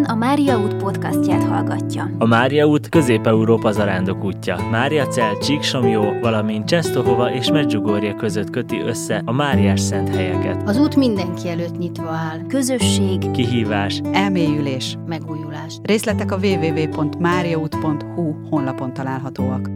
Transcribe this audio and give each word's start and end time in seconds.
Ön 0.00 0.06
a 0.06 0.14
Mária 0.14 0.58
út 0.58 0.74
podcastját 0.74 1.42
hallgatja. 1.42 2.10
A 2.18 2.26
Mária 2.26 2.66
út 2.66 2.88
Közép-Európa 2.88 3.72
zarándok 3.72 4.24
útja. 4.24 4.68
Mária 4.70 5.06
Cel, 5.06 5.38
Csíksomjó, 5.38 6.20
valamint 6.20 6.66
Csestohova 6.66 7.32
és 7.32 7.50
Medjugorje 7.50 8.14
között 8.14 8.50
köti 8.50 8.80
össze 8.80 9.22
a 9.24 9.32
Máriás 9.32 9.80
szent 9.80 10.08
helyeket. 10.08 10.68
Az 10.68 10.78
út 10.78 10.96
mindenki 10.96 11.48
előtt 11.48 11.78
nyitva 11.78 12.10
áll. 12.10 12.46
Közösség, 12.48 13.30
Kihívás, 13.30 14.00
elmélyülés, 14.12 14.96
megújulás. 15.06 15.78
Részletek 15.82 16.32
a 16.32 16.36
www.mariaút.hu 16.36 18.34
honlapon 18.50 18.92
találhatóak. 18.92 19.70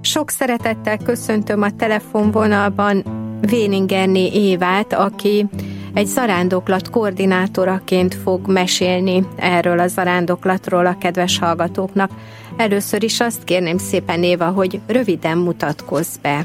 Sok 0.00 0.30
szeretettel 0.30 0.96
köszöntöm 0.96 1.62
a 1.62 1.70
telefonvonalban 1.76 3.04
Véningerné 3.40 4.26
Évát, 4.32 4.92
aki 4.92 5.46
egy 5.94 6.06
zarándoklat 6.06 6.90
koordinátoraként 6.90 8.14
fog 8.14 8.40
mesélni 8.46 9.22
erről 9.36 9.78
a 9.78 9.86
zarándoklatról 9.86 10.86
a 10.86 10.98
kedves 11.00 11.38
hallgatóknak. 11.38 12.10
Először 12.56 13.02
is 13.02 13.20
azt 13.20 13.44
kérném 13.44 13.78
szépen, 13.78 14.22
Éva, 14.22 14.50
hogy 14.50 14.80
röviden 14.86 15.38
mutatkozz 15.38 16.16
be. 16.16 16.40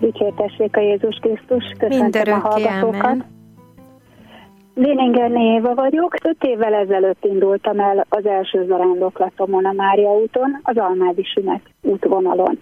Dicsértessék 0.00 0.76
a 0.76 0.80
Jézus 0.80 1.16
Krisztus, 1.20 1.64
köszöntöm 1.78 2.00
Mindörökké, 2.00 2.30
a 2.30 2.48
hallgatókat. 2.48 3.04
amen. 3.04 3.32
Léninger 4.74 5.30
Éva 5.30 5.74
vagyok. 5.74 6.14
Öt 6.24 6.44
évvel 6.44 6.74
ezelőtt 6.74 7.24
indultam 7.24 7.80
el 7.80 8.06
az 8.08 8.26
első 8.26 8.64
zarándoklatomon 8.68 9.64
a 9.64 9.72
Mária 9.72 10.10
úton, 10.10 10.60
az 10.62 10.76
Almádi 10.76 11.24
Sünek 11.24 11.70
útvonalon. 11.82 12.58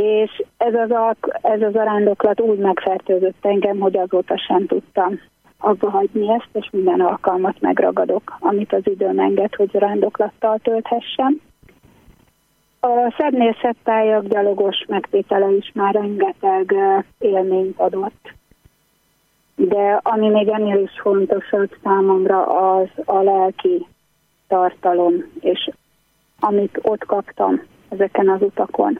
És 0.00 0.42
ez 0.56 0.74
az, 0.74 0.90
alk- 0.90 1.38
ez 1.42 1.62
az 1.62 1.72
zarándoklat 1.72 2.40
úgy 2.40 2.58
megfertőzött 2.58 3.44
engem, 3.44 3.78
hogy 3.78 3.96
azóta 3.96 4.38
sem 4.38 4.66
tudtam 4.66 5.20
abba 5.58 5.90
hagyni 5.90 6.30
ezt, 6.32 6.48
és 6.52 6.68
minden 6.72 7.00
alkalmat 7.00 7.60
megragadok, 7.60 8.36
amit 8.40 8.72
az 8.72 8.80
időm 8.84 9.18
enged, 9.18 9.54
hogy 9.54 9.70
zarándoklattal 9.70 10.58
tölthessem. 10.58 11.40
A 12.80 13.14
szebbnél 13.16 13.56
szebb 13.60 13.76
tájak 13.82 14.26
gyalogos 14.26 14.84
megtétele 14.88 15.50
is 15.50 15.70
már 15.74 15.94
rengeteg 15.94 16.74
élményt 17.18 17.78
adott. 17.78 18.32
De 19.54 20.00
ami 20.02 20.28
még 20.28 20.48
ennél 20.48 20.82
is 20.82 21.00
fontosabb 21.00 21.70
számomra, 21.82 22.46
az 22.46 22.88
a 23.04 23.22
lelki 23.22 23.86
tartalom, 24.48 25.14
és 25.40 25.70
amit 26.40 26.78
ott 26.82 27.04
kaptam 27.04 27.62
ezeken 27.88 28.28
az 28.28 28.42
utakon. 28.42 28.98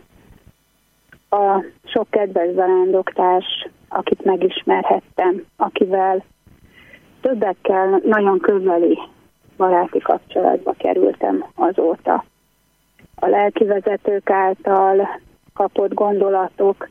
A 1.31 1.65
sok 1.85 2.11
kedves 2.11 2.55
zarándoktárs, 2.55 3.69
akit 3.89 4.25
megismerhettem, 4.25 5.45
akivel 5.57 6.25
többekkel 7.21 8.01
nagyon 8.05 8.39
közeli 8.39 8.99
baráti 9.57 9.99
kapcsolatba 9.99 10.73
kerültem 10.73 11.45
azóta. 11.55 12.25
A 13.15 13.27
lelkivezetők 13.27 14.31
által 14.31 15.21
kapott 15.55 15.95
gondolatok 15.95 16.89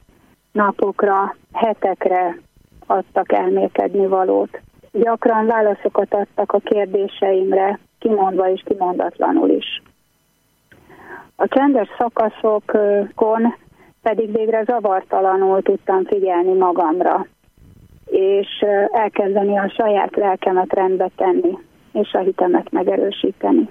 napokra, 0.52 1.36
hetekre 1.54 2.38
adtak 2.86 3.32
elmélkedni 3.32 4.08
valót. 4.08 4.62
Gyakran 4.92 5.46
válaszokat 5.46 6.14
adtak 6.14 6.52
a 6.52 6.60
kérdéseimre, 6.60 7.80
kimondva 8.00 8.50
és 8.50 8.62
kimondatlanul 8.66 9.50
is. 9.50 9.82
A 11.36 11.48
csendes 11.48 11.88
szakaszokon 11.98 13.56
pedig 14.08 14.36
végre 14.36 14.64
zavartalanul 14.64 15.62
tudtam 15.62 16.06
figyelni 16.06 16.54
magamra, 16.54 17.26
és 18.06 18.66
elkezdeni 18.92 19.58
a 19.58 19.74
saját 19.78 20.16
lelkemet 20.16 20.74
rendbe 20.74 21.10
tenni, 21.16 21.58
és 21.94 22.14
a 22.14 22.20
hitemet 22.20 22.72
megerősíteni. 22.72 23.70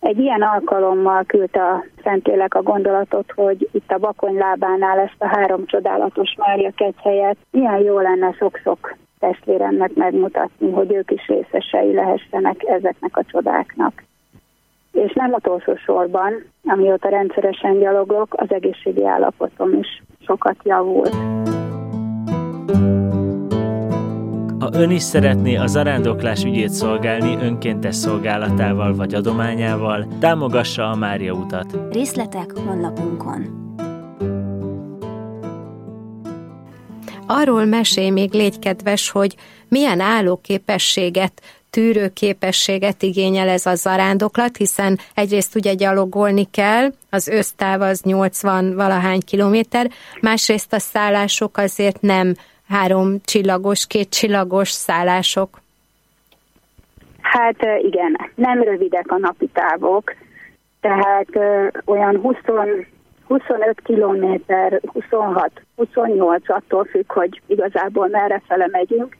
Egy 0.00 0.18
ilyen 0.18 0.42
alkalommal 0.42 1.24
küldte 1.24 1.62
a 1.62 1.84
Szentlélek 2.02 2.54
a 2.54 2.62
gondolatot, 2.62 3.32
hogy 3.32 3.68
itt 3.72 3.90
a 3.90 3.98
Bakony 3.98 4.34
lábánál 4.34 4.98
ezt 4.98 5.16
a 5.18 5.26
három 5.26 5.66
csodálatos 5.66 6.34
Mária 6.36 6.70
kegyhelyet 6.76 7.36
milyen 7.50 7.78
jó 7.78 7.98
lenne 7.98 8.32
sok-sok 8.32 8.96
testvéremnek 9.18 9.94
megmutatni, 9.94 10.70
hogy 10.70 10.92
ők 10.92 11.10
is 11.10 11.26
részesei 11.26 11.94
lehessenek 11.94 12.64
ezeknek 12.64 13.16
a 13.16 13.24
csodáknak. 13.24 14.02
És 14.92 15.12
nem 15.12 15.32
utolsó 15.32 15.76
sorban, 15.76 16.32
amióta 16.68 17.08
rendszeresen 17.08 17.78
gyaloglok, 17.78 18.34
az 18.36 18.46
egészségi 18.50 19.06
állapotom 19.06 19.78
is 19.78 20.02
sokat 20.26 20.56
javult. 20.62 21.14
Ha 24.58 24.68
ön 24.72 24.90
is 24.90 25.02
szeretné 25.02 25.56
a 25.56 25.66
zarándoklás 25.66 26.44
ügyét 26.44 26.68
szolgálni 26.68 27.36
önkéntes 27.40 27.94
szolgálatával 27.94 28.94
vagy 28.94 29.14
adományával, 29.14 30.06
támogassa 30.20 30.90
a 30.90 30.96
Mária 30.96 31.32
utat. 31.32 31.78
részletek 31.90 32.52
honlapunkon. 32.66 33.66
Arról 37.26 37.64
mesélj 37.64 38.10
még 38.10 38.32
légy 38.32 38.58
kedves, 38.58 39.10
hogy 39.10 39.36
milyen 39.68 40.00
állóképességet, 40.00 41.42
tűrőképességet 41.70 43.02
igényel 43.02 43.48
ez 43.48 43.66
a 43.66 43.74
zarándoklat, 43.74 44.56
hiszen 44.56 44.98
egyrészt 45.14 45.54
ugye 45.54 45.74
gyalogolni 45.74 46.44
kell, 46.50 46.90
az 47.10 47.28
össztáv 47.28 47.80
az 47.80 48.02
80 48.02 48.74
valahány 48.74 49.20
kilométer, 49.26 49.90
másrészt 50.20 50.72
a 50.72 50.78
szállások 50.78 51.56
azért 51.56 52.00
nem 52.00 52.34
három 52.68 53.20
csillagos, 53.24 53.86
két 53.86 54.10
csillagos 54.10 54.70
szállások. 54.70 55.60
Hát 57.20 57.64
ö, 57.64 57.76
igen, 57.76 58.16
nem 58.34 58.62
rövidek 58.62 59.10
a 59.10 59.18
napi 59.18 59.48
távok, 59.52 60.14
tehát 60.80 61.28
ö, 61.32 61.66
olyan 61.84 62.16
20, 62.20 62.36
25 63.26 63.80
kilométer, 63.84 64.80
26, 64.92 65.50
28 65.76 66.50
attól 66.50 66.84
függ, 66.84 67.12
hogy 67.12 67.40
igazából 67.46 68.08
merre 68.08 68.42
fele 68.46 68.68
megyünk, 68.72 69.16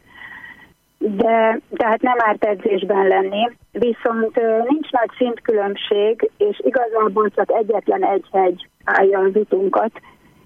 de 1.17 1.61
tehát 1.71 2.03
nem 2.03 2.17
árt 2.19 2.45
edzésben 2.45 3.07
lenni, 3.07 3.51
viszont 3.73 4.41
nincs 4.69 4.91
nagy 4.91 5.11
szintkülönbség, 5.17 6.31
és 6.37 6.61
igazából 6.65 7.29
csak 7.29 7.53
egyetlen 7.53 8.05
egy 8.05 8.25
hegy 8.33 8.69
állja 8.85 9.19
az 9.19 9.35
utunkat, 9.35 9.91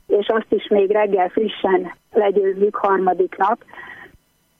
és 0.06 0.26
azt 0.28 0.52
is 0.52 0.68
még 0.68 0.90
reggel 0.90 1.28
frissen 1.28 1.94
legyőzzük 2.12 2.76
harmadik 2.76 3.36
nap, 3.36 3.58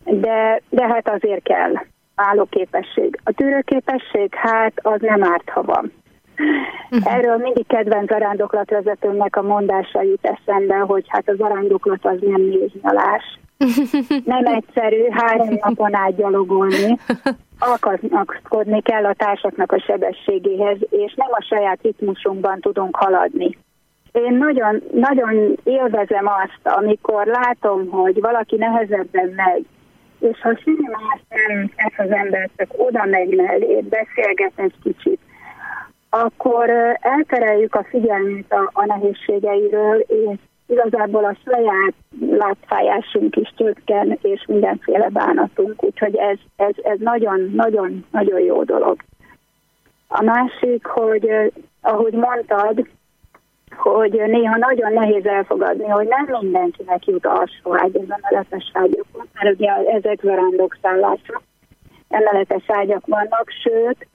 de, 0.05 0.63
de 0.69 0.87
hát 0.87 1.09
azért 1.09 1.43
kell 1.43 1.73
állóképesség. 2.15 3.21
A 3.25 3.33
tűrőképesség, 3.33 4.35
hát 4.35 4.73
az 4.75 5.01
nem 5.01 5.25
árt, 5.25 5.51
ha 5.51 5.63
van. 5.63 5.93
Erről 7.05 7.37
mindig 7.37 7.67
kedvenc 7.67 8.09
zarándoklatvezetőmnek 8.09 9.37
a 9.37 9.43
mondása 9.43 10.03
jut 10.03 10.27
eszembe, 10.27 10.77
hogy 10.77 11.05
hát 11.09 11.29
a 11.29 11.35
zarándoklat 11.35 12.05
az 12.05 12.19
nem 12.21 12.41
méznyalás. 12.41 13.39
Nem 14.25 14.47
egyszerű 14.47 15.09
három 15.11 15.59
napon 15.61 15.95
át 15.95 16.17
gyalogolni, 16.17 16.99
alkalmazkodni 17.59 18.83
kell 18.83 19.05
a 19.05 19.15
társaknak 19.15 19.73
a 19.73 19.81
sebességéhez, 19.81 20.79
és 20.91 21.15
nem 21.15 21.29
a 21.31 21.43
saját 21.49 21.79
ritmusunkban 21.83 22.61
tudunk 22.61 22.97
haladni. 22.97 23.59
Én 24.13 24.35
nagyon, 24.35 24.83
nagyon 24.93 25.59
élvezem 25.65 26.27
azt, 26.27 26.77
amikor 26.77 27.27
látom, 27.27 27.89
hogy 27.89 28.21
valaki 28.21 28.57
nehezebben 28.57 29.33
megy, 29.37 29.67
és 30.19 30.41
ha 30.41 30.57
semmi 30.65 30.89
más 30.91 31.21
nem 31.29 31.71
tesz 31.77 32.07
az 32.07 32.11
ember, 32.11 32.51
csak 32.57 32.69
oda 32.77 33.05
megy 33.05 33.35
mellé, 33.37 33.81
beszélget 33.81 34.53
egy 34.55 34.75
kicsit, 34.83 35.19
akkor 36.11 36.71
eltereljük 37.01 37.75
a 37.75 37.85
figyelmét 37.85 38.53
a, 38.53 38.71
a 38.73 38.87
nehézségeiről, 38.87 39.99
és 39.99 40.39
igazából 40.67 41.25
a 41.25 41.37
saját 41.45 41.95
látfájásunk 42.31 43.37
is 43.37 43.53
csökken, 43.57 44.19
és 44.23 44.45
mindenféle 44.47 45.09
bánatunk, 45.09 45.85
úgyhogy 45.85 46.17
ez, 46.17 46.39
ez, 46.57 46.75
ez 46.83 46.99
nagyon, 46.99 47.51
nagyon, 47.55 48.05
nagyon 48.11 48.41
jó 48.41 48.63
dolog. 48.63 48.97
A 50.09 50.23
másik, 50.23 50.87
hogy 50.87 51.53
ahogy 51.81 52.13
mondtad, 52.13 52.87
hogy 53.77 54.23
néha 54.27 54.57
nagyon 54.57 54.93
nehéz 54.93 55.27
elfogadni, 55.27 55.89
hogy 55.89 56.07
nem 56.07 56.39
mindenkinek 56.41 57.07
jut 57.07 57.27
alsóágy 57.27 57.97
az 57.97 58.17
emeletes 58.21 58.71
ágyakon, 58.73 59.29
mert 59.33 59.55
ugye 59.55 59.71
ezek 59.71 60.21
zarándokszállások, 60.21 61.43
emeletes 62.09 62.65
ágyak 62.67 63.07
vannak, 63.07 63.51
sőt, 63.63 64.07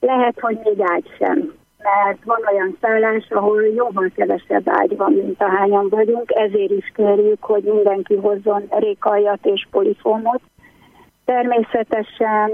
lehet, 0.00 0.40
hogy 0.40 0.58
még 0.64 0.80
ágy 0.80 1.10
sem, 1.18 1.54
mert 1.84 2.24
van 2.24 2.40
olyan 2.52 2.76
szállás, 2.80 3.26
ahol 3.30 3.62
jóval 3.62 4.10
kevesebb 4.14 4.62
ágy 4.64 4.96
van, 4.96 5.12
mint 5.12 5.42
ahányan 5.42 5.88
vagyunk, 5.88 6.30
ezért 6.30 6.70
is 6.70 6.92
kérjük, 6.94 7.42
hogy 7.42 7.62
mindenki 7.62 8.16
hozzon 8.16 8.62
rékaljat 8.70 9.46
és 9.46 9.66
polifómot. 9.70 10.40
Természetesen 11.24 12.50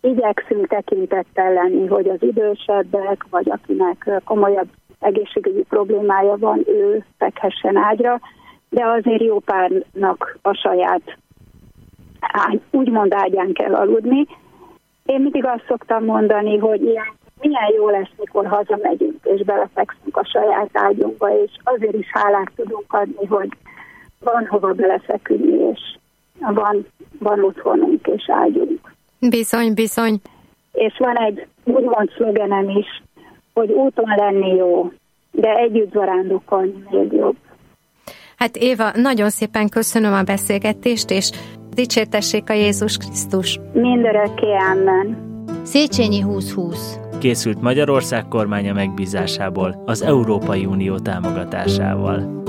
igyekszünk 0.00 0.66
tekintettel 0.66 1.52
lenni, 1.52 1.86
hogy 1.86 2.08
az 2.08 2.22
idősebbek, 2.22 3.24
vagy 3.30 3.50
akinek 3.50 4.10
komolyabb 4.24 4.68
egészségügyi 5.00 5.62
problémája 5.62 6.36
van, 6.36 6.62
ő 6.66 7.04
fekhessen 7.18 7.76
ágyra, 7.76 8.20
de 8.68 8.84
azért 8.84 9.22
jó 9.22 9.38
párnak 9.38 10.38
a 10.42 10.52
saját 10.52 11.16
ágy, 12.20 12.60
úgymond 12.70 13.12
ágyán 13.12 13.52
kell 13.52 13.74
aludni. 13.74 14.26
Én 15.04 15.20
mindig 15.20 15.46
azt 15.46 15.64
szoktam 15.68 16.04
mondani, 16.04 16.58
hogy 16.58 16.82
ilyen, 16.82 17.16
milyen 17.40 17.72
jó 17.76 17.88
lesz, 17.88 18.10
mikor 18.18 18.46
hazamegyünk, 18.46 19.24
és 19.24 19.44
belefekszünk 19.44 20.16
a 20.16 20.24
saját 20.24 20.70
ágyunkba, 20.72 21.42
és 21.42 21.50
azért 21.64 21.94
is 21.94 22.06
hálát 22.10 22.50
tudunk 22.56 22.92
adni, 22.92 23.26
hogy 23.26 23.48
van 24.20 24.46
hova 24.46 24.72
belefeküdni, 24.72 25.70
és 25.72 25.80
van, 26.38 26.86
van 27.18 27.44
otthonunk 27.44 28.06
és 28.06 28.24
ágyunk. 28.26 28.92
Bizony, 29.20 29.74
bizony. 29.74 30.20
És 30.72 30.94
van 30.98 31.16
egy 31.16 31.46
úgymond 31.64 32.10
szlogenem 32.16 32.68
is, 32.68 33.02
hogy 33.54 33.70
úton 33.70 34.14
lenni 34.16 34.54
jó, 34.54 34.92
de 35.30 35.54
együtt 35.54 35.92
zarándokolni 35.92 36.84
még 36.90 37.12
jobb. 37.12 37.36
Hát 38.36 38.56
Éva, 38.56 38.90
nagyon 38.94 39.30
szépen 39.30 39.68
köszönöm 39.68 40.12
a 40.12 40.22
beszélgetést, 40.22 41.10
és 41.10 41.30
dicsértessék 41.74 42.50
a 42.50 42.52
Jézus 42.52 42.96
Krisztus. 42.96 43.58
Mindörökké 43.72 44.52
amen. 44.72 45.26
Széchenyi 45.62 46.18
2020 46.18 47.07
Készült 47.18 47.60
Magyarország 47.60 48.28
kormánya 48.28 48.72
megbízásából 48.72 49.82
az 49.86 50.02
Európai 50.02 50.66
Unió 50.66 50.98
támogatásával. 50.98 52.42